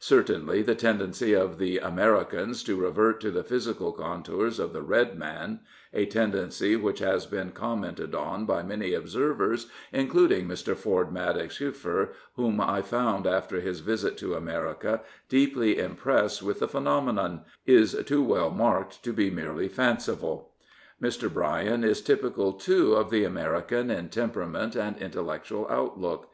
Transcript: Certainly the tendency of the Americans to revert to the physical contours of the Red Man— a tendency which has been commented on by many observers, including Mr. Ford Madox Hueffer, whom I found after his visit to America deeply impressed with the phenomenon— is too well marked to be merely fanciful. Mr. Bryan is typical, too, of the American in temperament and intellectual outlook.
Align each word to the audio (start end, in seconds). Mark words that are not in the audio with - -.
Certainly 0.00 0.62
the 0.62 0.74
tendency 0.74 1.34
of 1.34 1.58
the 1.58 1.78
Americans 1.78 2.64
to 2.64 2.74
revert 2.80 3.20
to 3.20 3.30
the 3.30 3.44
physical 3.44 3.92
contours 3.92 4.58
of 4.58 4.72
the 4.72 4.82
Red 4.82 5.16
Man— 5.16 5.60
a 5.94 6.04
tendency 6.06 6.74
which 6.74 6.98
has 6.98 7.26
been 7.26 7.52
commented 7.52 8.12
on 8.12 8.44
by 8.44 8.64
many 8.64 8.92
observers, 8.92 9.68
including 9.92 10.48
Mr. 10.48 10.74
Ford 10.74 11.12
Madox 11.12 11.58
Hueffer, 11.58 12.08
whom 12.34 12.60
I 12.60 12.82
found 12.82 13.24
after 13.24 13.60
his 13.60 13.78
visit 13.78 14.16
to 14.16 14.34
America 14.34 15.02
deeply 15.28 15.78
impressed 15.78 16.42
with 16.42 16.58
the 16.58 16.66
phenomenon— 16.66 17.42
is 17.64 17.94
too 18.04 18.24
well 18.24 18.50
marked 18.50 19.04
to 19.04 19.12
be 19.12 19.30
merely 19.30 19.68
fanciful. 19.68 20.50
Mr. 21.00 21.32
Bryan 21.32 21.84
is 21.84 22.00
typical, 22.02 22.54
too, 22.54 22.94
of 22.94 23.10
the 23.10 23.22
American 23.22 23.92
in 23.92 24.08
temperament 24.08 24.74
and 24.74 24.98
intellectual 24.98 25.68
outlook. 25.70 26.32